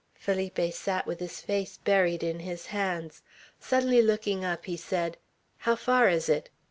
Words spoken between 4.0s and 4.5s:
looking